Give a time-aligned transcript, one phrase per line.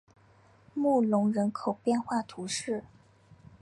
[0.73, 2.85] 穆龙人口变化图示